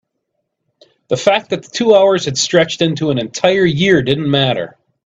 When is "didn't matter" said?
4.01-4.75